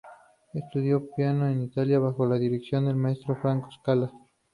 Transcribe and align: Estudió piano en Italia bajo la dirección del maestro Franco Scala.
Estudió 0.55 1.11
piano 1.15 1.47
en 1.47 1.61
Italia 1.61 1.99
bajo 1.99 2.25
la 2.25 2.39
dirección 2.39 2.85
del 2.87 2.95
maestro 2.95 3.35
Franco 3.39 3.69
Scala. 3.71 4.11